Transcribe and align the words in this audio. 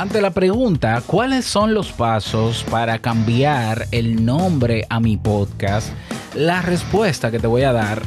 Ante 0.00 0.22
la 0.22 0.30
pregunta, 0.30 1.02
¿cuáles 1.06 1.44
son 1.44 1.74
los 1.74 1.92
pasos 1.92 2.64
para 2.70 3.00
cambiar 3.00 3.86
el 3.90 4.24
nombre 4.24 4.86
a 4.88 4.98
mi 4.98 5.18
podcast? 5.18 5.90
La 6.34 6.62
respuesta 6.62 7.30
que 7.30 7.38
te 7.38 7.46
voy 7.46 7.64
a 7.64 7.74
dar 7.74 8.00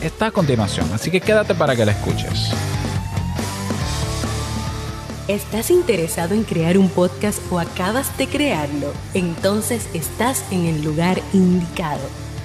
está 0.00 0.28
a 0.28 0.30
continuación, 0.30 0.90
así 0.94 1.10
que 1.10 1.20
quédate 1.20 1.54
para 1.54 1.76
que 1.76 1.84
la 1.84 1.92
escuches. 1.92 2.50
¿Estás 5.28 5.70
interesado 5.70 6.32
en 6.32 6.44
crear 6.44 6.78
un 6.78 6.88
podcast 6.88 7.42
o 7.52 7.58
acabas 7.58 8.16
de 8.16 8.26
crearlo? 8.26 8.94
Entonces 9.12 9.86
estás 9.92 10.42
en 10.50 10.64
el 10.64 10.82
lugar 10.82 11.20
indicado, 11.34 12.08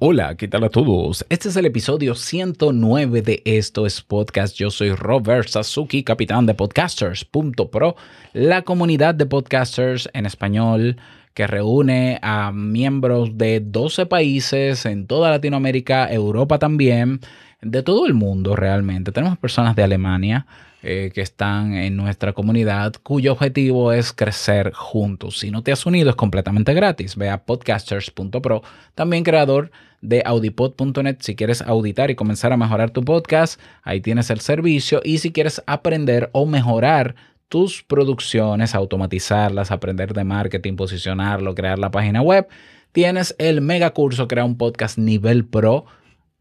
Hola, 0.00 0.36
¿qué 0.36 0.46
tal 0.46 0.62
a 0.62 0.68
todos? 0.68 1.26
Este 1.28 1.48
es 1.48 1.56
el 1.56 1.66
episodio 1.66 2.14
109 2.14 3.20
de 3.20 3.42
Esto 3.44 3.84
es 3.84 4.00
Podcast. 4.00 4.56
Yo 4.56 4.70
soy 4.70 4.92
Robert 4.92 5.48
Sasuki, 5.48 6.04
capitán 6.04 6.46
de 6.46 6.54
podcasters.pro, 6.54 7.96
la 8.32 8.62
comunidad 8.62 9.16
de 9.16 9.26
podcasters 9.26 10.08
en 10.12 10.24
español 10.24 10.98
que 11.34 11.48
reúne 11.48 12.20
a 12.22 12.52
miembros 12.52 13.36
de 13.36 13.58
12 13.58 14.06
países 14.06 14.86
en 14.86 15.08
toda 15.08 15.30
Latinoamérica, 15.30 16.12
Europa 16.12 16.60
también, 16.60 17.18
de 17.60 17.82
todo 17.82 18.06
el 18.06 18.14
mundo 18.14 18.54
realmente. 18.54 19.10
Tenemos 19.10 19.36
personas 19.38 19.74
de 19.74 19.82
Alemania, 19.82 20.46
eh, 20.82 21.10
que 21.12 21.22
están 21.22 21.74
en 21.74 21.96
nuestra 21.96 22.32
comunidad, 22.32 22.94
cuyo 23.02 23.32
objetivo 23.32 23.92
es 23.92 24.12
crecer 24.12 24.72
juntos. 24.72 25.38
Si 25.38 25.50
no 25.50 25.62
te 25.62 25.72
has 25.72 25.84
unido, 25.86 26.10
es 26.10 26.16
completamente 26.16 26.72
gratis. 26.72 27.16
Ve 27.16 27.30
a 27.30 27.44
podcasters.pro, 27.44 28.62
también 28.94 29.24
creador 29.24 29.72
de 30.00 30.22
audipod.net. 30.24 31.16
Si 31.18 31.34
quieres 31.34 31.62
auditar 31.62 32.12
y 32.12 32.14
comenzar 32.14 32.52
a 32.52 32.56
mejorar 32.56 32.90
tu 32.90 33.04
podcast, 33.04 33.60
ahí 33.82 34.00
tienes 34.00 34.30
el 34.30 34.38
servicio. 34.38 35.00
Y 35.02 35.18
si 35.18 35.32
quieres 35.32 35.62
aprender 35.66 36.30
o 36.32 36.46
mejorar 36.46 37.16
tus 37.48 37.82
producciones, 37.82 38.74
automatizarlas, 38.74 39.72
aprender 39.72 40.12
de 40.12 40.22
marketing, 40.22 40.76
posicionarlo, 40.76 41.54
crear 41.56 41.78
la 41.78 41.90
página 41.90 42.22
web, 42.22 42.46
tienes 42.92 43.34
el 43.38 43.62
mega 43.62 43.90
curso 43.90 44.28
Crea 44.28 44.44
un 44.44 44.56
Podcast 44.56 44.96
Nivel 44.98 45.44
Pro 45.44 45.86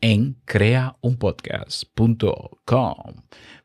en 0.01 0.35
creaunpodcast.com. 0.45 3.13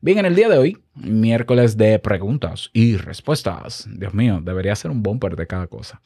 Bien, 0.01 0.19
en 0.19 0.27
el 0.27 0.35
día 0.35 0.49
de 0.49 0.59
hoy, 0.59 0.79
miércoles 0.95 1.77
de 1.77 1.99
preguntas 1.99 2.71
y 2.73 2.97
respuestas. 2.97 3.87
Dios 3.91 4.15
mío, 4.15 4.41
debería 4.43 4.75
ser 4.75 4.91
un 4.91 5.03
bumper 5.03 5.37
de 5.37 5.47
cada 5.47 5.67
cosa. 5.67 6.01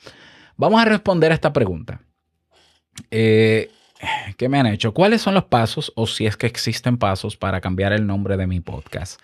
Vamos 0.57 0.81
a 0.81 0.85
responder 0.85 1.33
a 1.33 1.35
esta 1.35 1.53
pregunta. 1.53 2.01
Eh, 3.11 3.71
¿Qué 4.37 4.49
me 4.49 4.59
han 4.59 4.67
hecho? 4.67 4.93
¿Cuáles 4.93 5.23
son 5.23 5.35
los 5.35 5.45
pasos 5.45 5.93
o 5.97 6.07
si 6.07 6.27
es 6.27 6.37
que 6.37 6.47
existen 6.47 6.99
pasos 6.99 7.37
para 7.37 7.61
cambiar 7.61 7.93
el 7.93 8.07
nombre 8.07 8.37
de 8.37 8.47
mi 8.47 8.61
podcast? 8.61 9.21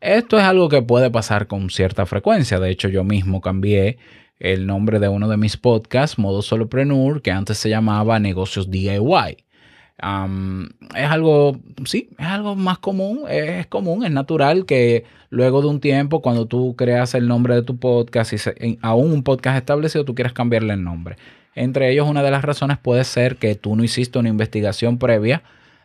Esto 0.00 0.38
es 0.38 0.44
algo 0.44 0.68
que 0.68 0.82
puede 0.82 1.10
pasar 1.10 1.46
con 1.46 1.70
cierta 1.70 2.06
frecuencia. 2.06 2.58
De 2.58 2.70
hecho, 2.70 2.88
yo 2.88 3.04
mismo 3.04 3.40
cambié 3.40 3.98
el 4.38 4.66
nombre 4.66 4.98
de 4.98 5.08
uno 5.08 5.28
de 5.28 5.36
mis 5.36 5.56
podcasts, 5.56 6.18
Modo 6.18 6.42
Solopreneur, 6.42 7.22
que 7.22 7.30
antes 7.30 7.58
se 7.58 7.68
llamaba 7.68 8.18
Negocios 8.18 8.70
DIY 8.70 9.44
es 10.02 11.06
algo, 11.06 11.56
sí, 11.84 12.08
es 12.18 12.26
algo 12.26 12.56
más 12.56 12.78
común, 12.78 13.20
es 13.28 13.66
común, 13.68 14.04
es 14.04 14.10
natural 14.10 14.66
que 14.66 15.04
luego 15.30 15.62
de 15.62 15.68
un 15.68 15.80
tiempo, 15.80 16.20
cuando 16.20 16.46
tú 16.46 16.74
creas 16.76 17.14
el 17.14 17.28
nombre 17.28 17.54
de 17.54 17.62
tu 17.62 17.78
podcast 17.78 18.32
y 18.32 18.78
aún 18.82 19.12
un 19.12 19.22
podcast 19.22 19.58
establecido, 19.58 20.04
tú 20.04 20.14
quieras 20.14 20.32
cambiarle 20.32 20.74
el 20.74 20.82
nombre. 20.82 21.16
Entre 21.54 21.90
ellos, 21.90 22.08
una 22.08 22.22
de 22.22 22.30
las 22.30 22.42
razones 22.42 22.78
puede 22.78 23.04
ser 23.04 23.36
que 23.36 23.54
tú 23.54 23.76
no 23.76 23.84
hiciste 23.84 24.18
una 24.18 24.28
investigación 24.28 24.98
previa 24.98 25.42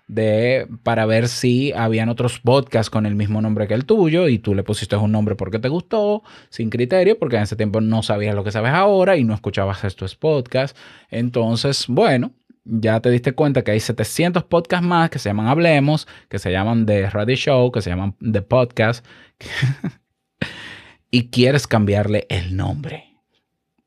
de, 0.07 0.67
para 0.83 1.05
ver 1.05 1.27
si 1.27 1.73
habían 1.73 2.09
otros 2.09 2.39
podcasts 2.39 2.89
con 2.89 3.05
el 3.05 3.15
mismo 3.15 3.41
nombre 3.41 3.67
que 3.67 3.73
el 3.73 3.85
tuyo 3.85 4.29
y 4.29 4.39
tú 4.39 4.55
le 4.55 4.63
pusiste 4.63 4.95
un 4.95 5.11
nombre 5.11 5.35
porque 5.35 5.59
te 5.59 5.67
gustó, 5.67 6.23
sin 6.49 6.69
criterio, 6.69 7.19
porque 7.19 7.35
en 7.35 7.43
ese 7.43 7.55
tiempo 7.55 7.81
no 7.81 8.01
sabías 8.01 8.33
lo 8.33 8.43
que 8.43 8.51
sabes 8.51 8.71
ahora 8.71 9.17
y 9.17 9.23
no 9.23 9.33
escuchabas 9.33 9.83
estos 9.83 10.15
podcasts. 10.15 10.79
Entonces, 11.11 11.85
bueno, 11.87 12.31
ya 12.67 12.99
te 12.99 13.09
diste 13.09 13.31
cuenta 13.33 13.63
que 13.63 13.71
hay 13.71 13.79
700 13.79 14.43
podcasts 14.43 14.85
más 14.85 15.09
que 15.09 15.19
se 15.19 15.29
llaman 15.29 15.47
Hablemos, 15.47 16.07
que 16.29 16.39
se 16.39 16.51
llaman 16.51 16.85
The 16.85 17.09
Radio 17.09 17.35
Show, 17.35 17.71
que 17.71 17.81
se 17.81 17.89
llaman 17.89 18.15
The 18.19 18.41
Podcast, 18.41 19.05
y 21.11 21.29
quieres 21.29 21.67
cambiarle 21.67 22.25
el 22.29 22.55
nombre. 22.55 23.15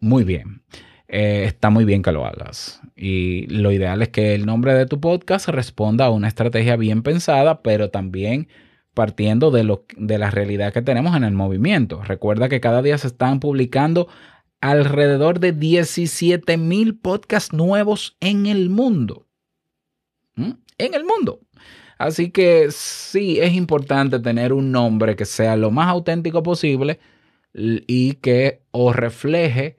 Muy 0.00 0.24
bien. 0.24 0.62
Eh, 1.08 1.44
está 1.46 1.70
muy 1.70 1.84
bien 1.84 2.02
que 2.02 2.12
lo 2.12 2.24
hagas. 2.24 2.80
Y 2.96 3.46
lo 3.48 3.72
ideal 3.72 4.00
es 4.00 4.08
que 4.08 4.34
el 4.34 4.46
nombre 4.46 4.74
de 4.74 4.86
tu 4.86 5.00
podcast 5.00 5.48
responda 5.48 6.06
a 6.06 6.10
una 6.10 6.28
estrategia 6.28 6.76
bien 6.76 7.02
pensada, 7.02 7.62
pero 7.62 7.90
también 7.90 8.48
partiendo 8.94 9.50
de, 9.50 9.64
lo, 9.64 9.84
de 9.96 10.18
la 10.18 10.30
realidad 10.30 10.72
que 10.72 10.82
tenemos 10.82 11.16
en 11.16 11.24
el 11.24 11.32
movimiento. 11.32 12.02
Recuerda 12.02 12.48
que 12.48 12.60
cada 12.60 12.80
día 12.82 12.96
se 12.96 13.08
están 13.08 13.40
publicando 13.40 14.08
alrededor 14.60 15.40
de 15.40 15.52
17 15.52 16.56
mil 16.56 16.96
podcasts 16.96 17.52
nuevos 17.52 18.16
en 18.20 18.46
el 18.46 18.70
mundo. 18.70 19.26
¿Mm? 20.34 20.52
En 20.78 20.94
el 20.94 21.04
mundo. 21.04 21.40
Así 21.98 22.30
que 22.30 22.68
sí, 22.70 23.38
es 23.40 23.52
importante 23.52 24.20
tener 24.20 24.52
un 24.54 24.72
nombre 24.72 25.16
que 25.16 25.26
sea 25.26 25.56
lo 25.56 25.70
más 25.70 25.88
auténtico 25.88 26.42
posible 26.42 26.98
y 27.52 28.14
que 28.14 28.62
o 28.70 28.92
refleje 28.92 29.76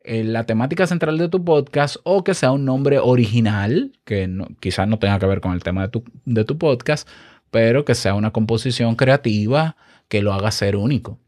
eh, 0.00 0.24
la 0.24 0.44
temática 0.44 0.86
central 0.86 1.16
de 1.16 1.30
tu 1.30 1.42
podcast 1.42 1.96
o 2.04 2.22
que 2.22 2.34
sea 2.34 2.52
un 2.52 2.66
nombre 2.66 2.98
original, 2.98 3.92
que 4.04 4.28
quizás 4.60 4.86
no 4.86 4.98
tenga 4.98 5.18
que 5.18 5.24
ver 5.24 5.40
con 5.40 5.54
el 5.54 5.62
tema 5.62 5.80
de 5.80 5.88
tu, 5.88 6.04
de 6.26 6.44
tu 6.44 6.58
podcast, 6.58 7.08
pero 7.50 7.86
que 7.86 7.94
sea 7.94 8.14
una 8.14 8.30
composición 8.30 8.96
creativa 8.96 9.76
que 10.08 10.20
lo 10.20 10.34
haga 10.34 10.50
ser 10.50 10.76
único. 10.76 11.18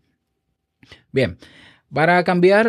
Bien, 1.12 1.38
para 1.92 2.24
cambiar 2.24 2.66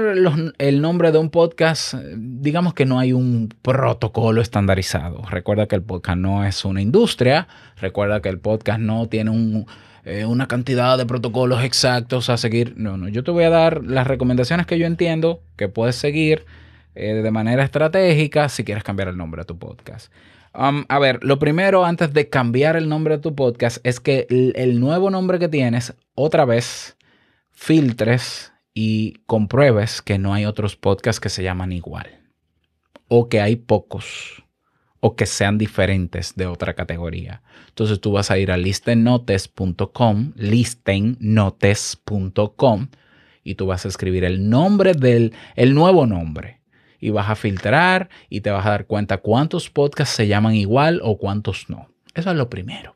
el 0.58 0.82
nombre 0.82 1.12
de 1.12 1.18
un 1.18 1.30
podcast, 1.30 1.96
digamos 2.16 2.74
que 2.74 2.86
no 2.86 3.00
hay 3.00 3.14
un 3.14 3.50
protocolo 3.62 4.42
estandarizado. 4.42 5.24
Recuerda 5.30 5.68
que 5.68 5.76
el 5.76 5.82
podcast 5.82 6.20
no 6.20 6.46
es 6.46 6.64
una 6.66 6.82
industria, 6.82 7.48
recuerda 7.78 8.22
que 8.22 8.30
el 8.30 8.40
podcast 8.40 8.80
no 8.80 9.08
tiene 9.08 9.66
eh, 10.06 10.26
una 10.26 10.48
cantidad 10.48 10.98
de 10.98 11.06
protocolos 11.06 11.64
exactos 11.64 12.30
a 12.30 12.38
seguir. 12.38 12.76
No, 12.78 12.98
no, 12.98 13.08
yo 13.08 13.24
te 13.24 13.32
voy 13.32 13.46
a 13.46 13.50
dar 13.50 13.84
las 13.84 14.06
recomendaciones 14.06 14.68
que 14.68 14.78
yo 14.78 14.86
entiendo 14.86 15.42
que 15.56 15.68
puedes 15.68 15.96
seguir 15.96 16.46
eh, 16.94 17.14
de 17.14 17.32
manera 17.32 17.64
estratégica 17.64 18.50
si 18.50 18.64
quieres 18.64 18.84
cambiar 18.84 19.08
el 19.08 19.18
nombre 19.18 19.42
de 19.42 19.46
tu 19.46 19.58
podcast. 19.58 20.12
Um, 20.54 20.86
a 20.90 21.00
ver, 21.00 21.24
lo 21.24 21.40
primero 21.40 21.86
antes 21.86 22.14
de 22.14 22.30
cambiar 22.30 22.76
el 22.76 22.88
nombre 22.88 23.18
de 23.18 23.22
tu 23.22 23.36
podcast 23.36 23.80
es 23.86 24.00
que 24.00 24.28
el 24.30 24.80
nuevo 24.80 25.10
nombre 25.10 25.38
que 25.40 25.48
tienes, 25.48 25.96
otra 26.16 26.46
vez, 26.46 26.98
filtres 27.52 28.54
y 28.80 29.16
compruebes 29.26 30.04
que 30.04 30.20
no 30.20 30.36
hay 30.36 30.46
otros 30.46 30.76
podcasts 30.76 31.20
que 31.20 31.30
se 31.30 31.42
llaman 31.42 31.72
igual. 31.72 32.20
O 33.08 33.28
que 33.28 33.42
hay 33.42 33.56
pocos. 33.56 34.44
O 35.00 35.16
que 35.16 35.26
sean 35.26 35.58
diferentes 35.58 36.36
de 36.36 36.46
otra 36.46 36.76
categoría. 36.76 37.42
Entonces 37.70 38.00
tú 38.00 38.12
vas 38.12 38.30
a 38.30 38.38
ir 38.38 38.52
a 38.52 38.58
listennotes.com, 38.58 40.34
listennotes.com, 40.36 42.88
y 43.44 43.56
tú 43.56 43.66
vas 43.66 43.84
a 43.84 43.88
escribir 43.88 44.24
el 44.24 44.48
nombre 44.48 44.94
del, 44.94 45.34
el 45.56 45.74
nuevo 45.74 46.06
nombre. 46.06 46.62
Y 47.00 47.10
vas 47.10 47.32
a 47.32 47.36
filtrar 47.36 48.10
y 48.30 48.42
te 48.42 48.52
vas 48.52 48.68
a 48.68 48.70
dar 48.70 48.86
cuenta 48.86 49.18
cuántos 49.18 49.72
podcasts 49.72 50.16
se 50.16 50.28
llaman 50.28 50.54
igual 50.54 51.02
o 51.04 51.18
cuántos 51.18 51.68
no. 51.68 51.90
Eso 52.14 52.30
es 52.30 52.38
lo 52.38 52.48
primero. 52.48 52.94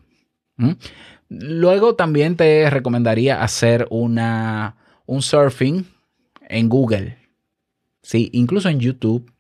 Luego 1.28 1.96
también 1.96 2.36
te 2.36 2.70
recomendaría 2.70 3.42
hacer 3.42 3.88
una, 3.90 4.76
un 5.06 5.22
surfing 5.22 5.86
en 6.48 6.70
Google. 6.70 7.18
Sí, 8.02 8.30
incluso 8.34 8.70
en 8.70 8.80
YouTube, 8.80 9.32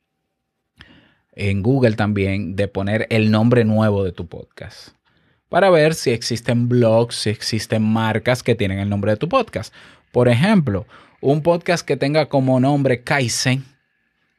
en 1.33 1.61
Google 1.63 1.93
también, 1.93 2.55
de 2.55 2.67
poner 2.67 3.07
el 3.09 3.31
nombre 3.31 3.65
nuevo 3.65 4.03
de 4.03 4.11
tu 4.11 4.27
podcast. 4.27 4.89
Para 5.49 5.69
ver 5.69 5.95
si 5.95 6.11
existen 6.11 6.69
blogs, 6.69 7.15
si 7.15 7.29
existen 7.29 7.83
marcas 7.83 8.43
que 8.43 8.55
tienen 8.55 8.79
el 8.79 8.89
nombre 8.89 9.11
de 9.11 9.17
tu 9.17 9.27
podcast. 9.27 9.73
Por 10.11 10.29
ejemplo, 10.29 10.85
un 11.19 11.41
podcast 11.41 11.85
que 11.85 11.97
tenga 11.97 12.27
como 12.27 12.59
nombre 12.59 13.03
Kaizen. 13.03 13.65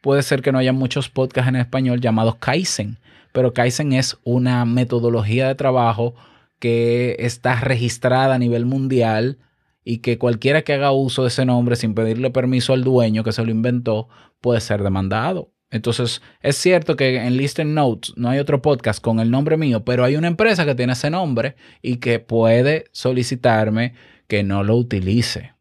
Puede 0.01 0.23
ser 0.23 0.43
que 0.43 0.53
no 0.53 0.59
haya 0.59 0.73
muchos 0.73 1.09
podcasts 1.09 1.49
en 1.49 1.57
español 1.57 2.01
llamados 2.01 2.37
Kaizen, 2.37 2.99
pero 3.33 3.53
Kaizen 3.53 3.93
es 3.93 4.19
una 4.25 4.65
metodología 4.65 5.49
de 5.49 5.55
trabajo 5.55 6.15
que 6.59 7.17
está 7.19 7.61
registrada 7.61 8.35
a 8.35 8.39
nivel 8.39 8.67
mundial 8.67 9.39
y 9.85 9.99
que 9.99 10.19
cualquiera 10.19 10.63
que 10.63 10.75
haga 10.75 10.93
uso 10.93 11.23
de 11.23 11.29
ese 11.29 11.45
nombre 11.45 11.77
sin 11.77 11.95
pedirle 11.95 12.31
permiso 12.31 12.73
al 12.73 12.85
dueño 12.85 13.25
que 13.25 13.33
se 13.33 13.45
lo 13.45 13.51
inventó 13.51 14.09
puede 14.41 14.61
ser 14.61 14.83
demandado. 14.83 15.51
Entonces, 15.71 16.21
es 16.43 16.57
cierto 16.57 16.97
que 16.97 17.17
en 17.17 17.37
Listen 17.39 17.75
Notes 17.75 18.13
no 18.17 18.29
hay 18.29 18.39
otro 18.39 18.61
podcast 18.61 19.01
con 19.01 19.21
el 19.21 19.31
nombre 19.31 19.57
mío, 19.57 19.85
pero 19.85 20.05
hay 20.05 20.17
una 20.17 20.29
empresa 20.29 20.67
que 20.67 20.75
tiene 20.75 20.93
ese 20.93 21.09
nombre 21.09 21.57
y 21.81 21.97
que 21.97 22.19
puede 22.19 22.85
solicitarme 22.93 23.95
que 24.29 24.43
no 24.43 24.63
lo 24.65 24.77
utilice 24.77 25.53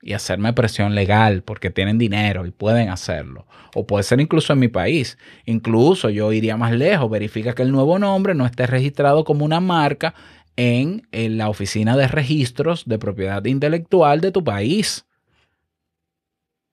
y 0.00 0.12
hacerme 0.12 0.52
presión 0.52 0.94
legal 0.94 1.42
porque 1.42 1.70
tienen 1.70 1.98
dinero 1.98 2.46
y 2.46 2.52
pueden 2.52 2.88
hacerlo. 2.88 3.46
O 3.74 3.86
puede 3.86 4.04
ser 4.04 4.20
incluso 4.20 4.52
en 4.52 4.60
mi 4.60 4.68
país. 4.68 5.18
Incluso 5.44 6.08
yo 6.08 6.32
iría 6.32 6.56
más 6.56 6.72
lejos, 6.72 7.10
verifica 7.10 7.54
que 7.54 7.62
el 7.62 7.72
nuevo 7.72 7.98
nombre 7.98 8.34
no 8.34 8.46
esté 8.46 8.66
registrado 8.66 9.24
como 9.24 9.44
una 9.44 9.60
marca 9.60 10.14
en, 10.58 11.06
la 11.38 11.48
oficina 11.48 11.96
de 11.96 12.08
registros 12.08 12.84
de 12.84 12.98
propiedad 12.98 13.44
intelectual 13.44 14.20
de 14.20 14.32
tu 14.32 14.42
país. 14.42 15.06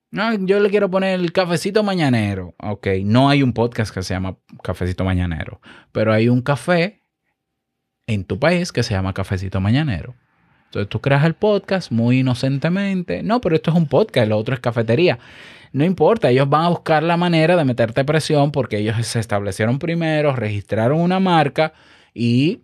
No, 0.09 0.33
yo 0.33 0.59
le 0.59 0.71
quiero 0.71 0.89
poner 0.89 1.19
el 1.19 1.31
cafecito 1.31 1.83
mañanero. 1.83 2.55
Ok, 2.57 2.87
no 3.03 3.29
hay 3.29 3.43
un 3.43 3.53
podcast 3.53 3.93
que 3.93 4.01
se 4.01 4.15
llama 4.15 4.37
Cafecito 4.63 5.05
Mañanero, 5.05 5.61
pero 5.91 6.11
hay 6.11 6.29
un 6.29 6.41
café 6.41 7.01
en 8.07 8.23
tu 8.23 8.39
país 8.39 8.71
que 8.71 8.81
se 8.81 8.95
llama 8.95 9.13
Cafecito 9.13 9.61
Mañanero. 9.61 10.15
Entonces 10.65 10.89
tú 10.89 10.99
creas 10.99 11.23
el 11.23 11.35
podcast 11.35 11.91
muy 11.91 12.19
inocentemente. 12.19 13.21
No, 13.21 13.39
pero 13.39 13.55
esto 13.55 13.69
es 13.69 13.77
un 13.77 13.87
podcast, 13.87 14.27
lo 14.27 14.37
otro 14.37 14.55
es 14.55 14.61
cafetería. 14.61 15.19
No 15.73 15.85
importa, 15.85 16.31
ellos 16.31 16.49
van 16.49 16.65
a 16.65 16.69
buscar 16.69 17.03
la 17.03 17.17
manera 17.17 17.55
de 17.55 17.65
meterte 17.65 18.03
presión 18.03 18.51
porque 18.51 18.79
ellos 18.79 19.05
se 19.05 19.19
establecieron 19.19 19.77
primero, 19.77 20.35
registraron 20.35 21.01
una 21.01 21.19
marca 21.19 21.73
y 22.13 22.61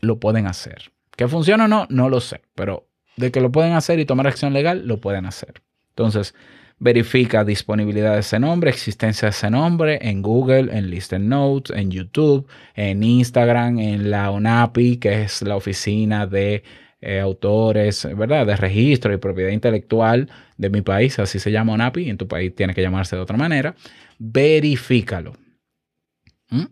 lo 0.00 0.18
pueden 0.18 0.46
hacer. 0.46 0.92
¿Que 1.16 1.28
funciona 1.28 1.64
o 1.64 1.68
no? 1.68 1.86
No 1.90 2.08
lo 2.08 2.20
sé, 2.20 2.42
pero 2.54 2.88
de 3.16 3.32
que 3.32 3.40
lo 3.40 3.50
pueden 3.50 3.72
hacer 3.72 3.98
y 3.98 4.04
tomar 4.04 4.26
acción 4.26 4.52
legal, 4.52 4.86
lo 4.86 5.00
pueden 5.00 5.26
hacer. 5.26 5.62
Entonces, 5.90 6.34
verifica 6.78 7.44
disponibilidad 7.44 8.14
de 8.14 8.20
ese 8.20 8.38
nombre, 8.38 8.70
existencia 8.70 9.26
de 9.26 9.30
ese 9.30 9.50
nombre 9.50 9.98
en 10.00 10.22
Google, 10.22 10.76
en 10.76 10.90
Listen 10.90 11.28
Notes, 11.28 11.76
en 11.76 11.90
YouTube, 11.90 12.46
en 12.74 13.02
Instagram, 13.02 13.78
en 13.80 14.10
la 14.10 14.30
ONAPI, 14.30 14.98
que 14.98 15.22
es 15.22 15.42
la 15.42 15.56
oficina 15.56 16.26
de 16.26 16.62
eh, 17.00 17.20
autores, 17.20 18.06
¿verdad? 18.16 18.46
De 18.46 18.56
registro 18.56 19.12
y 19.12 19.18
propiedad 19.18 19.50
intelectual 19.50 20.30
de 20.56 20.70
mi 20.70 20.82
país, 20.82 21.18
así 21.18 21.38
se 21.38 21.50
llama 21.50 21.72
ONAPI, 21.72 22.10
en 22.10 22.16
tu 22.16 22.28
país 22.28 22.54
tiene 22.54 22.74
que 22.74 22.82
llamarse 22.82 23.16
de 23.16 23.22
otra 23.22 23.36
manera. 23.36 23.74
Verifícalo. 24.18 25.32
¿Mm? 26.50 26.64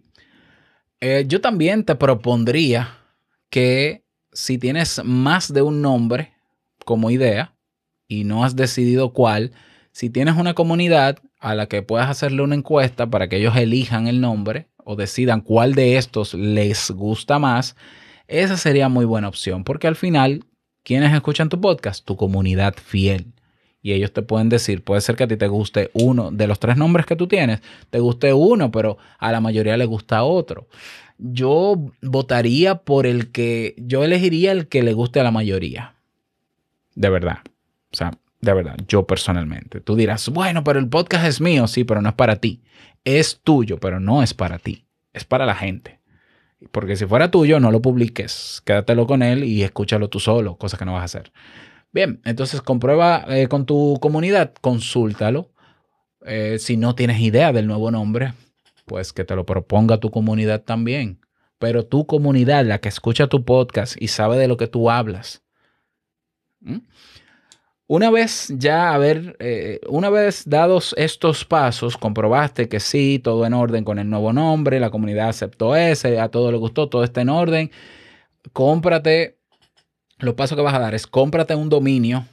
Eh, 1.01 1.25
yo 1.27 1.41
también 1.41 1.85
te 1.85 1.95
propondría 1.95 3.06
que 3.51 4.05
si 4.33 4.59
tienes 4.59 5.03
más 5.05 5.53
de 5.53 5.63
un 5.63 5.83
nombre 5.83 6.33
como 6.85 7.11
idea 7.11 7.55
y 8.09 8.25
no 8.25 8.45
has 8.45 8.57
decidido 8.57 9.13
cuál, 9.13 9.53
si 9.93 10.11
tienes 10.11 10.37
una 10.37 10.55
comunidad 10.55 11.19
a 11.41 11.55
la 11.55 11.67
que 11.67 11.83
puedas 11.83 12.11
hacerle 12.11 12.43
una 12.43 12.55
encuesta 12.55 13.09
para 13.09 13.29
que 13.29 13.37
ellos 13.37 13.57
elijan 13.57 14.09
el 14.09 14.21
nombre 14.21 14.69
o 14.85 14.97
decidan 14.97 15.41
cuál 15.41 15.75
de 15.75 15.97
estos 15.97 16.35
les 16.35 16.91
gusta 16.91 17.39
más, 17.39 17.77
esa 18.29 18.57
sería 18.57 18.89
muy 18.89 19.05
buena 19.05 19.29
opción, 19.29 19.65
porque 19.65 19.87
al 19.87 19.97
final, 19.97 20.45
¿quiénes 20.83 21.13
escuchan 21.15 21.49
tu 21.49 21.61
podcast? 21.61 22.05
Tu 22.05 22.17
comunidad 22.17 22.75
fiel. 22.75 23.33
Y 23.83 23.93
ellos 23.93 24.13
te 24.13 24.23
pueden 24.23 24.49
decir, 24.49 24.83
puede 24.83 25.01
ser 25.01 25.15
que 25.15 25.25
a 25.25 25.29
ti 25.29 25.37
te 25.37 25.47
guste 25.47 25.91
uno 25.93 26.33
de 26.33 26.49
los 26.49 26.59
tres 26.59 26.77
nombres 26.77 27.07
que 27.07 27.15
tú 27.15 27.29
tienes, 27.29 27.61
te 27.89 28.01
guste 28.01 28.33
uno, 28.33 28.73
pero 28.73 28.99
a 29.19 29.31
la 29.31 29.41
mayoría 29.41 29.77
le 29.77 29.85
gusta 29.85 30.25
otro. 30.25 30.67
Yo 31.19 31.93
votaría 32.03 32.77
por 32.77 33.07
el 33.07 33.33
que, 33.33 33.75
yo 33.79 34.05
elegiría 34.05 34.53
el 34.53 34.69
que 34.69 34.83
le 34.83 34.93
guste 34.93 35.21
a 35.21 35.25
la 35.25 35.31
mayoría. 35.31 35.95
De 36.95 37.11
verdad. 37.11 37.39
O 37.93 37.97
sea, 37.97 38.13
de 38.41 38.53
verdad, 38.53 38.77
yo 38.87 39.07
personalmente. 39.07 39.81
Tú 39.81 39.97
dirás, 39.97 40.29
bueno, 40.29 40.63
pero 40.63 40.79
el 40.79 40.89
podcast 40.89 41.27
es 41.27 41.41
mío, 41.41 41.67
sí, 41.67 41.85
pero 41.85 42.03
no 42.03 42.11
es 42.11 42.15
para 42.15 42.37
ti. 42.37 42.63
Es 43.05 43.41
tuyo, 43.43 43.79
pero 43.79 44.01
no 44.01 44.23
es 44.23 44.35
para 44.35 44.59
ti. 44.59 44.85
Es 45.13 45.25
para 45.25 45.47
la 45.47 45.55
gente. 45.55 46.01
Porque 46.73 46.97
si 46.97 47.07
fuera 47.07 47.31
tuyo, 47.31 47.61
no 47.61 47.71
lo 47.71 47.81
publiques. 47.81 48.63
Quédatelo 48.65 49.07
con 49.07 49.23
él 49.23 49.45
y 49.45 49.63
escúchalo 49.63 50.09
tú 50.09 50.21
solo, 50.21 50.57
cosa 50.57 50.77
que 50.77 50.85
no 50.85 50.95
vas 50.95 51.03
a 51.03 51.05
hacer. 51.05 51.33
Bien, 51.93 52.21
entonces 52.25 52.61
comprueba 52.61 53.25
eh, 53.29 53.49
con 53.49 53.65
tu 53.65 53.99
comunidad, 54.01 54.53
consúltalo. 54.61 55.51
Eh, 56.25 56.59
si 56.59 56.77
no 56.77 56.95
tienes 56.95 57.21
idea 57.21 57.53
del 57.53 57.67
nuevo 57.67 57.91
nombre, 57.91 58.33
pues 58.87 59.13
que 59.13 59.25
te 59.25 59.37
lo 59.37 59.45
proponga 59.45 59.99
tu 59.99 60.11
comunidad 60.11 60.63
también. 60.63 61.21
Pero 61.59 61.85
tu 61.85 62.07
comunidad, 62.07 62.65
la 62.65 62.79
que 62.79 62.89
escucha 62.89 63.27
tu 63.27 63.45
podcast 63.45 63.97
y 64.01 64.09
sabe 64.09 64.39
de 64.39 64.49
lo 64.49 64.57
que 64.57 64.67
tú 64.67 64.91
hablas. 64.91 65.43
Una 67.89 68.11
vez 68.11 68.53
ya, 68.57 68.93
a 68.93 68.99
ver, 68.99 69.37
eh, 69.39 69.81
una 69.89 70.11
vez 70.11 70.43
dados 70.47 70.95
estos 70.99 71.45
pasos, 71.45 71.97
comprobaste 71.97 72.69
que 72.69 72.81
sí, 72.81 73.21
todo 73.23 73.47
en 73.47 73.55
orden 73.55 73.85
con 73.85 73.99
el 73.99 74.11
nuevo 74.11 74.33
nombre, 74.33 74.81
la 74.81 74.91
comunidad 74.91 75.29
aceptó 75.29 75.77
ese, 75.77 76.19
a 76.19 76.29
todo 76.29 76.51
le 76.51 76.59
gustó, 76.59 76.89
todo 76.89 77.05
está 77.05 77.21
en 77.21 77.29
orden. 77.29 77.71
Cómprate, 78.53 79.39
los 80.19 80.35
pasos 80.35 80.57
que 80.57 80.63
vas 80.63 80.75
a 80.75 80.81
dar 80.81 80.95
es 80.95 81.07
cómprate 81.07 81.55
un 81.55 81.69
dominio 81.69 82.27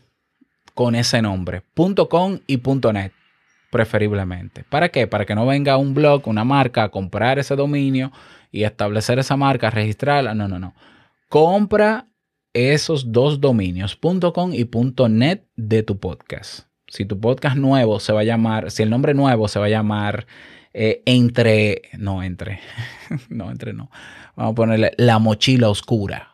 con 0.73 0.95
ese 0.95 1.21
nombre, 1.21 1.61
.com 2.09 2.39
y 2.47 2.57
.net, 2.57 3.11
preferiblemente. 3.73 4.63
¿Para 4.69 4.89
qué? 4.89 5.07
Para 5.07 5.25
que 5.25 5.33
no 5.33 5.47
venga 5.47 5.77
un 5.77 5.95
blog, 5.95 6.27
una 6.27 6.43
marca 6.43 6.83
a 6.83 6.89
comprar 6.89 7.39
ese 7.39 7.55
dominio 7.55 8.11
y 8.51 8.65
establecer 8.65 9.17
esa 9.17 9.35
marca, 9.35 9.71
registrarla. 9.71 10.35
No, 10.35 10.47
no, 10.47 10.59
no. 10.59 10.75
Compra 11.27 12.05
esos 12.53 13.11
dos 13.11 13.41
dominios, 13.41 13.97
.com 14.31 14.53
y 14.53 14.69
.net 15.09 15.41
de 15.55 15.81
tu 15.81 15.97
podcast. 15.97 16.67
Si 16.87 17.05
tu 17.05 17.19
podcast 17.19 17.57
nuevo 17.57 17.99
se 17.99 18.13
va 18.13 18.19
a 18.19 18.23
llamar, 18.23 18.69
si 18.69 18.83
el 18.83 18.91
nombre 18.91 19.15
nuevo 19.15 19.47
se 19.47 19.57
va 19.57 19.65
a 19.65 19.69
llamar 19.69 20.27
eh, 20.71 21.01
entre, 21.07 21.81
no 21.97 22.21
entre, 22.21 22.59
no 23.29 23.49
entre 23.49 23.73
no, 23.73 23.89
vamos 24.35 24.51
a 24.51 24.55
ponerle 24.55 24.91
la 24.97 25.17
mochila 25.17 25.69
oscura. 25.69 26.32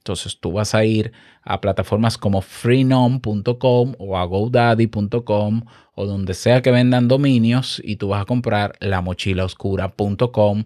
Entonces 0.00 0.40
tú 0.40 0.52
vas 0.52 0.74
a 0.74 0.84
ir 0.84 1.12
a 1.42 1.60
plataformas 1.60 2.18
como 2.18 2.40
freenom.com 2.42 3.94
o 3.98 4.18
a 4.18 4.24
godaddy.com 4.24 5.62
o 5.94 6.06
donde 6.06 6.34
sea 6.34 6.62
que 6.62 6.70
vendan 6.70 7.08
dominios 7.08 7.80
y 7.84 7.96
tú 7.96 8.08
vas 8.08 8.22
a 8.22 8.26
comprar 8.26 8.72
la 8.80 9.00
mochila 9.02 9.44
oscura.com.net. 9.44 10.64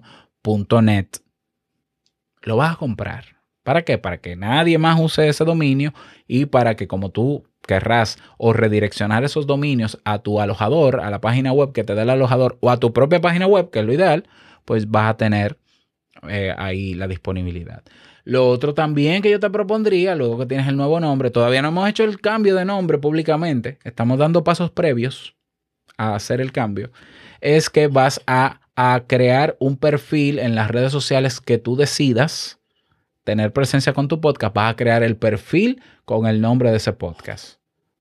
Lo 2.43 2.57
vas 2.57 2.73
a 2.75 2.77
comprar 2.77 3.35
¿Para 3.65 3.83
qué? 3.83 3.99
Para 3.99 4.19
que 4.19 4.37
nadie 4.37 4.79
más 4.79 5.01
use 5.01 5.27
ese 5.27 5.45
dominio 5.45 5.95
y 6.29 6.47
para 6.47 6.77
que 6.77 6.87
como 6.87 7.11
tú 7.11 7.45
querrás 7.67 8.19
o 8.37 8.53
redireccionar 8.53 9.25
esos 9.25 9.47
dominios 9.47 9.99
a 10.05 10.19
tu 10.19 10.39
alojador, 10.39 11.01
a 11.01 11.11
la 11.11 11.23
página 11.23 11.51
web 11.53 11.73
que 11.73 11.83
te 11.83 11.95
dé 11.95 12.03
el 12.03 12.11
alojador 12.11 12.59
o 12.61 12.71
a 12.71 12.79
tu 12.79 12.93
propia 12.93 13.23
página 13.23 13.47
web, 13.47 13.71
que 13.71 13.81
es 13.81 13.87
lo 13.87 13.95
ideal, 13.95 14.29
pues 14.67 14.91
vas 14.91 15.11
a 15.11 15.17
tener 15.17 15.57
eh, 16.29 16.55
ahí 16.57 16.93
la 16.93 17.09
disponibilidad. 17.09 17.83
Lo 18.25 18.49
otro 18.49 18.73
también 18.73 19.23
que 19.23 19.31
yo 19.31 19.39
te 19.39 19.51
propondría, 19.51 20.15
luego 20.15 20.39
que 20.39 20.47
tienes 20.47 20.67
el 20.67 20.77
nuevo 20.77 20.99
nombre, 20.99 21.31
todavía 21.31 21.61
no 21.61 21.69
hemos 21.69 21.89
hecho 21.89 22.05
el 22.05 22.21
cambio 22.21 22.55
de 22.55 22.65
nombre 22.65 22.99
públicamente, 22.99 23.79
estamos 23.85 24.19
dando 24.19 24.45
pasos 24.45 24.71
previos 24.71 25.37
a 25.99 26.15
hacer 26.15 26.41
el 26.41 26.51
cambio, 26.51 26.91
es 27.43 27.69
que 27.69 27.87
vas 27.89 28.23
a, 28.27 28.61
a 28.77 29.05
crear 29.07 29.57
un 29.61 29.77
perfil 29.77 30.39
en 30.39 30.55
las 30.55 30.71
redes 30.71 30.91
sociales 30.91 31.41
que 31.41 31.59
tú 31.59 31.77
decidas 31.77 32.59
tener 33.25 33.53
presencia 33.53 33.93
con 33.93 34.09
tu 34.09 34.21
podcast, 34.21 34.55
vas 34.55 34.73
a 34.73 34.77
crear 34.77 35.03
el 35.03 35.17
perfil 35.17 35.83
con 36.05 36.27
el 36.27 36.41
nombre 36.41 36.71
de 36.71 36.79
ese 36.79 36.93
podcast. 36.93 37.59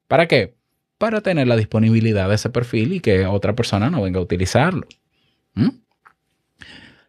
¿Para 0.07 0.27
qué? 0.27 0.55
Para 0.97 1.21
tener 1.21 1.47
la 1.47 1.57
disponibilidad 1.57 2.29
de 2.29 2.35
ese 2.35 2.49
perfil 2.49 2.93
y 2.93 2.99
que 2.99 3.25
otra 3.25 3.55
persona 3.55 3.89
no 3.89 4.01
venga 4.01 4.19
a 4.19 4.23
utilizarlo. 4.23 4.87
¿Mm? 5.55 5.69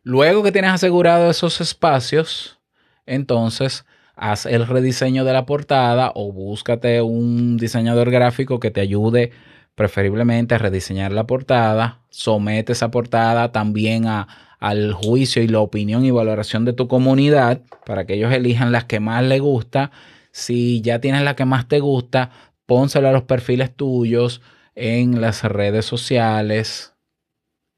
Luego 0.02 0.42
que 0.42 0.52
tienes 0.52 0.72
asegurado 0.72 1.30
esos 1.30 1.60
espacios, 1.60 2.58
entonces 3.06 3.84
haz 4.16 4.46
el 4.46 4.66
rediseño 4.66 5.24
de 5.24 5.32
la 5.32 5.46
portada 5.46 6.12
o 6.14 6.32
búscate 6.32 7.02
un 7.02 7.56
diseñador 7.56 8.10
gráfico 8.10 8.60
que 8.60 8.70
te 8.70 8.80
ayude 8.80 9.32
preferiblemente 9.74 10.54
a 10.54 10.58
rediseñar 10.58 11.12
la 11.12 11.26
portada. 11.26 12.00
Somete 12.10 12.72
esa 12.72 12.90
portada 12.90 13.50
también 13.50 14.06
a, 14.06 14.28
al 14.60 14.92
juicio 14.92 15.42
y 15.42 15.48
la 15.48 15.60
opinión 15.60 16.04
y 16.04 16.10
valoración 16.10 16.64
de 16.64 16.72
tu 16.72 16.88
comunidad 16.88 17.62
para 17.84 18.06
que 18.06 18.14
ellos 18.14 18.32
elijan 18.32 18.72
las 18.72 18.84
que 18.84 19.00
más 19.00 19.24
les 19.24 19.40
gusta. 19.40 19.90
Si 20.30 20.80
ya 20.80 21.00
tienes 21.00 21.22
la 21.22 21.36
que 21.36 21.44
más 21.44 21.68
te 21.68 21.80
gusta, 21.80 22.30
pónsela 22.66 23.10
a 23.10 23.12
los 23.12 23.24
perfiles 23.24 23.74
tuyos 23.74 24.40
en 24.74 25.20
las 25.20 25.42
redes 25.44 25.84
sociales. 25.84 26.94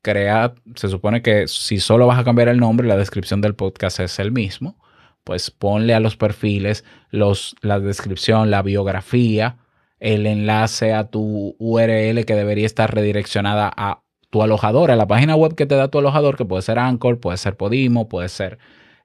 Crea, 0.03 0.55
se 0.77 0.89
supone 0.89 1.23
que 1.23 1.49
si 1.49 1.81
solo 1.81 2.07
vas 2.07 2.19
a 2.19 2.25
cambiar 2.25 2.49
el 2.49 2.61
nombre, 2.61 2.87
la 2.87 2.97
descripción 2.97 3.41
del 3.41 3.57
podcast 3.57 4.01
es 4.01 4.19
el 4.19 4.31
mismo. 4.31 4.79
Pues 5.27 5.51
ponle 5.51 5.93
a 5.93 5.99
los 5.99 6.17
perfiles 6.17 6.85
los, 7.11 7.57
la 7.61 7.81
descripción, 7.81 8.49
la 8.49 8.63
biografía, 8.63 9.57
el 9.99 10.25
enlace 10.25 10.95
a 10.95 11.11
tu 11.11 11.57
URL 11.59 12.25
que 12.25 12.37
debería 12.37 12.65
estar 12.65 12.95
redireccionada 12.95 13.69
a 13.77 14.05
tu 14.31 14.45
alojador, 14.45 14.93
a 14.93 14.97
la 14.97 15.09
página 15.09 15.35
web 15.35 15.57
que 15.57 15.67
te 15.67 15.75
da 15.75 15.89
tu 15.89 15.99
alojador, 15.99 16.37
que 16.37 16.45
puede 16.45 16.63
ser 16.63 16.79
Anchor, 16.79 17.19
puede 17.19 17.39
ser 17.39 17.57
Podimo, 17.57 18.09
puede 18.09 18.29
ser 18.29 18.59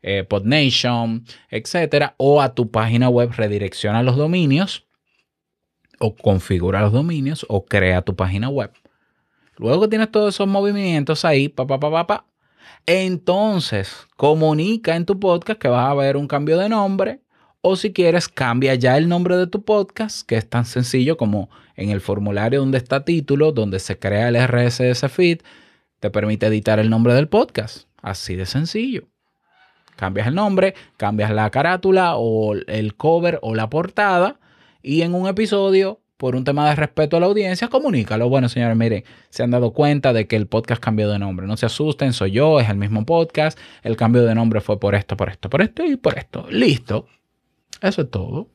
eh, 0.03 0.23
PodNation, 0.23 1.25
etcétera, 1.49 2.13
o 2.17 2.39
a 2.39 2.53
tu 2.53 2.69
página 2.69 3.09
web 3.09 3.31
redirecciona 3.35 4.03
los 4.03 4.15
dominios 4.15 4.85
o 5.97 6.15
configura 6.15 6.81
los 6.81 6.93
dominios 6.93 7.47
o 7.49 7.65
crea 7.65 8.03
tu 8.03 8.15
página 8.15 8.47
web. 8.47 8.71
Luego 9.57 9.81
que 9.81 9.87
tienes 9.87 10.11
todos 10.11 10.35
esos 10.35 10.47
movimientos 10.47 11.25
ahí, 11.25 11.49
pa, 11.49 11.65
pa, 11.65 11.79
pa, 11.79 12.05
pa, 12.05 12.25
entonces 12.85 14.07
comunica 14.17 14.95
en 14.95 15.05
tu 15.05 15.19
podcast 15.19 15.59
que 15.59 15.67
vas 15.67 15.89
a 15.89 15.93
ver 15.93 16.17
un 16.17 16.27
cambio 16.27 16.57
de 16.57 16.69
nombre 16.69 17.21
o 17.61 17.75
si 17.75 17.93
quieres 17.93 18.27
cambia 18.27 18.75
ya 18.75 18.97
el 18.97 19.07
nombre 19.07 19.37
de 19.37 19.47
tu 19.47 19.63
podcast, 19.63 20.27
que 20.27 20.35
es 20.35 20.49
tan 20.49 20.65
sencillo 20.65 21.15
como 21.15 21.49
en 21.75 21.91
el 21.91 22.01
formulario 22.01 22.59
donde 22.59 22.79
está 22.79 23.05
título, 23.05 23.51
donde 23.51 23.79
se 23.79 23.99
crea 23.99 24.29
el 24.29 24.35
RSS 24.35 25.09
feed, 25.11 25.41
te 25.99 26.09
permite 26.09 26.47
editar 26.47 26.79
el 26.79 26.89
nombre 26.89 27.13
del 27.13 27.27
podcast. 27.27 27.87
Así 28.01 28.35
de 28.35 28.47
sencillo. 28.47 29.07
Cambias 29.95 30.27
el 30.27 30.33
nombre, 30.33 30.73
cambias 30.97 31.29
la 31.29 31.49
carátula 31.51 32.15
o 32.15 32.55
el 32.55 32.95
cover 32.95 33.37
o 33.43 33.53
la 33.53 33.69
portada 33.69 34.39
y 34.81 35.03
en 35.03 35.13
un 35.13 35.27
episodio 35.27 36.01
por 36.21 36.35
un 36.35 36.43
tema 36.43 36.69
de 36.69 36.75
respeto 36.75 37.17
a 37.17 37.19
la 37.19 37.25
audiencia, 37.25 37.67
comunícalo. 37.67 38.29
Bueno, 38.29 38.47
señores, 38.47 38.77
miren, 38.77 39.03
se 39.31 39.41
han 39.41 39.49
dado 39.49 39.73
cuenta 39.73 40.13
de 40.13 40.27
que 40.27 40.35
el 40.35 40.45
podcast 40.45 40.79
cambió 40.79 41.09
de 41.09 41.17
nombre. 41.17 41.47
No 41.47 41.57
se 41.57 41.65
asusten, 41.65 42.13
soy 42.13 42.29
yo, 42.29 42.59
es 42.59 42.69
el 42.69 42.77
mismo 42.77 43.07
podcast. 43.07 43.57
El 43.81 43.97
cambio 43.97 44.21
de 44.21 44.35
nombre 44.35 44.61
fue 44.61 44.79
por 44.79 44.93
esto, 44.93 45.17
por 45.17 45.29
esto, 45.29 45.49
por 45.49 45.63
esto 45.63 45.83
y 45.83 45.95
por 45.95 46.19
esto. 46.19 46.45
Listo. 46.51 47.07
Eso 47.81 48.03
es 48.03 48.11
todo. 48.11 48.49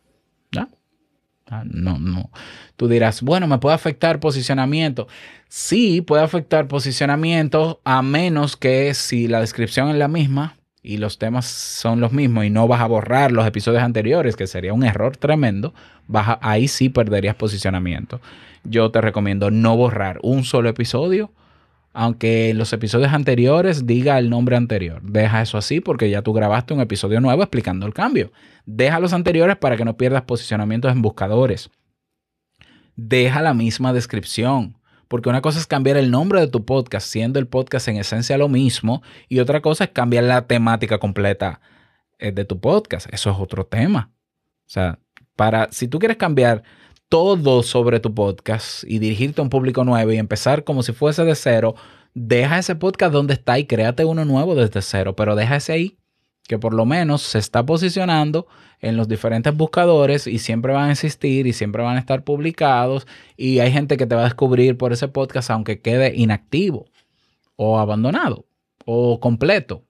Ah, 1.48 1.64
no, 1.66 1.98
no. 1.98 2.30
Tú 2.76 2.86
dirás, 2.86 3.20
bueno, 3.20 3.48
¿me 3.48 3.58
puede 3.58 3.74
afectar 3.74 4.20
posicionamiento? 4.20 5.08
Sí, 5.48 6.02
puede 6.02 6.22
afectar 6.22 6.68
posicionamiento 6.68 7.80
a 7.82 8.00
menos 8.00 8.56
que 8.56 8.94
si 8.94 9.26
la 9.26 9.40
descripción 9.40 9.88
es 9.88 9.96
la 9.96 10.06
misma, 10.06 10.56
y 10.86 10.98
los 10.98 11.18
temas 11.18 11.46
son 11.46 12.00
los 12.00 12.12
mismos 12.12 12.44
y 12.44 12.50
no 12.50 12.68
vas 12.68 12.80
a 12.80 12.86
borrar 12.86 13.32
los 13.32 13.44
episodios 13.44 13.82
anteriores, 13.82 14.36
que 14.36 14.46
sería 14.46 14.72
un 14.72 14.84
error 14.84 15.16
tremendo, 15.16 15.74
vas 16.06 16.38
ahí 16.40 16.68
sí 16.68 16.88
perderías 16.88 17.34
posicionamiento. 17.34 18.20
Yo 18.62 18.92
te 18.92 19.00
recomiendo 19.00 19.50
no 19.50 19.76
borrar 19.76 20.20
un 20.22 20.44
solo 20.44 20.68
episodio, 20.68 21.32
aunque 21.92 22.50
en 22.50 22.58
los 22.58 22.72
episodios 22.72 23.12
anteriores 23.12 23.84
diga 23.84 24.16
el 24.18 24.30
nombre 24.30 24.54
anterior. 24.54 25.02
Deja 25.02 25.42
eso 25.42 25.58
así 25.58 25.80
porque 25.80 26.08
ya 26.08 26.22
tú 26.22 26.32
grabaste 26.32 26.72
un 26.72 26.80
episodio 26.80 27.20
nuevo 27.20 27.42
explicando 27.42 27.84
el 27.84 27.92
cambio. 27.92 28.30
Deja 28.64 29.00
los 29.00 29.12
anteriores 29.12 29.56
para 29.56 29.76
que 29.76 29.84
no 29.84 29.96
pierdas 29.96 30.22
posicionamientos 30.22 30.92
en 30.92 31.02
buscadores. 31.02 31.68
Deja 32.94 33.42
la 33.42 33.54
misma 33.54 33.92
descripción. 33.92 34.75
Porque 35.08 35.28
una 35.28 35.40
cosa 35.40 35.58
es 35.58 35.66
cambiar 35.66 35.96
el 35.96 36.10
nombre 36.10 36.40
de 36.40 36.48
tu 36.48 36.64
podcast, 36.64 37.06
siendo 37.06 37.38
el 37.38 37.46
podcast 37.46 37.88
en 37.88 37.96
esencia 37.96 38.38
lo 38.38 38.48
mismo, 38.48 39.02
y 39.28 39.40
otra 39.40 39.60
cosa 39.62 39.84
es 39.84 39.90
cambiar 39.90 40.24
la 40.24 40.46
temática 40.46 40.98
completa 40.98 41.60
eh, 42.18 42.32
de 42.32 42.44
tu 42.44 42.60
podcast. 42.60 43.12
Eso 43.12 43.30
es 43.30 43.36
otro 43.38 43.66
tema. 43.66 44.10
O 44.66 44.68
sea, 44.68 44.98
para, 45.36 45.68
si 45.70 45.88
tú 45.88 45.98
quieres 45.98 46.16
cambiar 46.16 46.62
todo 47.08 47.62
sobre 47.62 48.00
tu 48.00 48.14
podcast 48.14 48.82
y 48.84 48.98
dirigirte 48.98 49.40
a 49.40 49.44
un 49.44 49.50
público 49.50 49.84
nuevo 49.84 50.12
y 50.12 50.16
empezar 50.16 50.64
como 50.64 50.82
si 50.82 50.92
fuese 50.92 51.24
de 51.24 51.34
cero, 51.34 51.74
deja 52.14 52.58
ese 52.58 52.74
podcast 52.74 53.12
donde 53.12 53.34
está 53.34 53.58
y 53.58 53.66
créate 53.66 54.04
uno 54.04 54.24
nuevo 54.24 54.54
desde 54.54 54.82
cero, 54.82 55.14
pero 55.14 55.36
deja 55.36 55.56
ese 55.56 55.72
ahí 55.72 55.98
que 56.46 56.58
por 56.58 56.74
lo 56.74 56.84
menos 56.84 57.22
se 57.22 57.38
está 57.38 57.64
posicionando 57.64 58.46
en 58.80 58.96
los 58.96 59.08
diferentes 59.08 59.56
buscadores 59.56 60.26
y 60.26 60.38
siempre 60.38 60.72
van 60.72 60.90
a 60.90 60.92
existir 60.92 61.46
y 61.46 61.52
siempre 61.52 61.82
van 61.82 61.96
a 61.96 62.00
estar 62.00 62.24
publicados 62.24 63.06
y 63.36 63.58
hay 63.60 63.72
gente 63.72 63.96
que 63.96 64.06
te 64.06 64.14
va 64.14 64.22
a 64.22 64.24
descubrir 64.24 64.76
por 64.76 64.92
ese 64.92 65.08
podcast 65.08 65.50
aunque 65.50 65.80
quede 65.80 66.14
inactivo 66.14 66.86
o 67.56 67.78
abandonado 67.78 68.46
o 68.84 69.18
completo, 69.20 69.84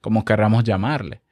como 0.00 0.24
querramos 0.24 0.64
llamarle. 0.64 1.22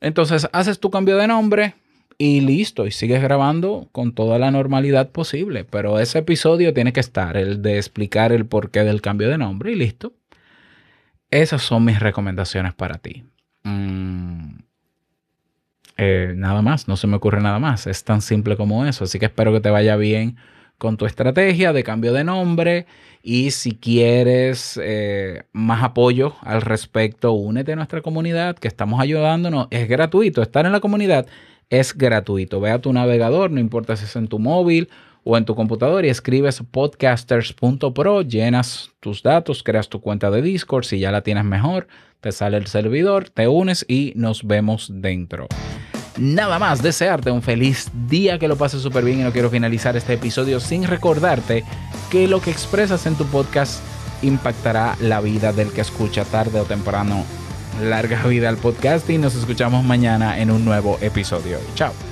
Entonces 0.00 0.48
haces 0.52 0.80
tu 0.80 0.90
cambio 0.90 1.16
de 1.16 1.26
nombre 1.26 1.74
y 2.18 2.40
listo, 2.40 2.86
y 2.86 2.90
sigues 2.90 3.22
grabando 3.22 3.88
con 3.92 4.12
toda 4.12 4.40
la 4.40 4.50
normalidad 4.50 5.10
posible, 5.10 5.64
pero 5.64 6.00
ese 6.00 6.18
episodio 6.18 6.74
tiene 6.74 6.92
que 6.92 6.98
estar, 6.98 7.36
el 7.36 7.62
de 7.62 7.76
explicar 7.76 8.32
el 8.32 8.44
porqué 8.44 8.82
del 8.82 9.00
cambio 9.00 9.28
de 9.28 9.38
nombre 9.38 9.70
y 9.70 9.76
listo. 9.76 10.14
Esas 11.30 11.62
son 11.62 11.84
mis 11.84 12.00
recomendaciones 12.00 12.74
para 12.74 12.98
ti. 12.98 13.24
Mm, 13.64 14.58
eh, 15.96 16.32
nada 16.36 16.62
más, 16.62 16.86
no 16.88 16.96
se 16.96 17.06
me 17.06 17.16
ocurre 17.16 17.40
nada 17.40 17.58
más. 17.58 17.86
Es 17.86 18.04
tan 18.04 18.20
simple 18.22 18.56
como 18.56 18.86
eso. 18.86 19.04
Así 19.04 19.18
que 19.18 19.26
espero 19.26 19.52
que 19.52 19.60
te 19.60 19.70
vaya 19.70 19.96
bien 19.96 20.36
con 20.78 20.96
tu 20.96 21.06
estrategia 21.06 21.72
de 21.72 21.82
cambio 21.84 22.12
de 22.12 22.24
nombre. 22.24 22.86
Y 23.22 23.50
si 23.50 23.72
quieres 23.72 24.78
eh, 24.82 25.42
más 25.52 25.82
apoyo 25.82 26.34
al 26.42 26.62
respecto, 26.62 27.32
únete 27.32 27.72
a 27.72 27.76
nuestra 27.76 28.00
comunidad 28.00 28.56
que 28.56 28.68
estamos 28.68 29.00
ayudándonos. 29.00 29.66
Es 29.70 29.88
gratuito. 29.88 30.40
Estar 30.40 30.66
en 30.66 30.72
la 30.72 30.80
comunidad 30.80 31.26
es 31.70 31.96
gratuito. 31.96 32.60
Ve 32.60 32.70
a 32.70 32.80
tu 32.80 32.92
navegador, 32.92 33.50
no 33.50 33.60
importa 33.60 33.96
si 33.96 34.04
es 34.04 34.16
en 34.16 34.28
tu 34.28 34.38
móvil 34.38 34.88
o 35.24 35.36
en 35.36 35.44
tu 35.44 35.54
computador 35.54 36.04
y 36.04 36.08
escribes 36.08 36.62
podcasters.pro, 36.70 38.22
llenas 38.22 38.90
tus 39.00 39.22
datos, 39.22 39.62
creas 39.62 39.88
tu 39.88 40.00
cuenta 40.00 40.30
de 40.30 40.42
Discord, 40.42 40.84
si 40.84 40.98
ya 40.98 41.12
la 41.12 41.22
tienes 41.22 41.44
mejor, 41.44 41.86
te 42.20 42.32
sale 42.32 42.56
el 42.56 42.66
servidor, 42.66 43.28
te 43.28 43.46
unes 43.46 43.84
y 43.88 44.12
nos 44.16 44.46
vemos 44.46 44.90
dentro. 44.92 45.46
Nada 46.16 46.58
más, 46.58 46.82
desearte 46.82 47.30
un 47.30 47.42
feliz 47.42 47.90
día, 48.08 48.38
que 48.38 48.48
lo 48.48 48.56
pases 48.56 48.82
súper 48.82 49.04
bien 49.04 49.20
y 49.20 49.22
no 49.22 49.32
quiero 49.32 49.50
finalizar 49.50 49.96
este 49.96 50.14
episodio 50.14 50.58
sin 50.58 50.84
recordarte 50.84 51.62
que 52.10 52.26
lo 52.26 52.40
que 52.40 52.50
expresas 52.50 53.06
en 53.06 53.14
tu 53.14 53.24
podcast 53.26 53.80
impactará 54.22 54.96
la 55.00 55.20
vida 55.20 55.52
del 55.52 55.70
que 55.70 55.80
escucha 55.80 56.24
tarde 56.24 56.58
o 56.58 56.64
temprano. 56.64 57.24
Larga 57.80 58.22
vida 58.24 58.48
al 58.48 58.56
podcast 58.56 59.08
y 59.10 59.18
nos 59.18 59.34
escuchamos 59.34 59.84
mañana 59.84 60.38
en 60.38 60.50
un 60.50 60.64
nuevo 60.64 60.98
episodio. 61.00 61.58
Chao. 61.74 62.07